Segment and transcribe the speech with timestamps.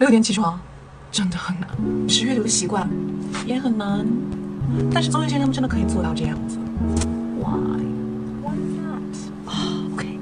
[0.00, 0.58] 六点起床
[1.12, 1.68] 真的很难，
[2.08, 2.88] 吃阅读的习惯
[3.44, 4.06] 也很难。
[4.90, 6.56] 但是总有一些人他们真的可以做到这样子。
[7.38, 7.84] Why?
[8.40, 9.14] Why not?
[9.94, 10.16] Okay,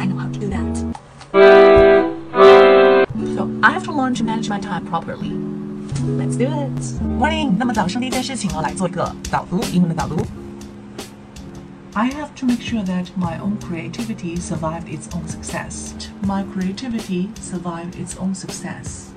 [0.00, 0.76] I know how to do that.
[3.36, 5.30] So I have to learn to manage my time properly.
[6.18, 6.82] Let's do it.
[7.16, 10.16] Morning，那么早上第一件事情哦，来做一个导读，英文的导读。
[11.94, 15.92] I have to make sure that my own creativity survived its own success.
[16.26, 19.10] My creativity survived its own success.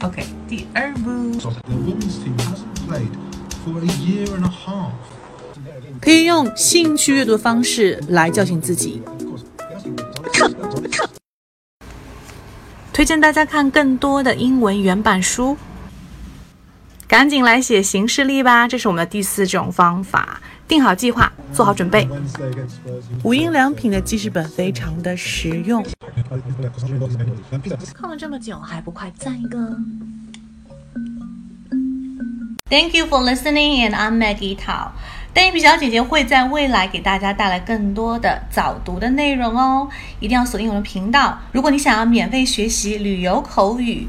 [0.00, 1.32] OK，第二步。
[1.38, 3.12] The women's team hasn't played
[3.62, 4.92] for a year and a half.
[6.00, 9.02] 可以用兴趣阅读的方式来叫醒自己。
[12.90, 15.58] 推荐大家看更多的英文原版书，
[17.06, 18.66] 赶紧来写行事历吧！
[18.66, 20.40] 这是我们的第四种方法。
[20.66, 22.08] 定好计划，做好准备。
[23.22, 25.84] 无印良品的记事本非常的实用。
[27.92, 29.58] 看了这么久还不快赞一个
[32.70, 34.92] ？Thank you for listening, and I'm Maggie Tao.
[35.34, 39.88] 单眼皮小姐姐会在未来给大家带来更多的早读的内容哦，
[40.20, 41.38] 一定要锁定我们的频道。
[41.52, 44.08] 如果你想要免费学习旅游口语、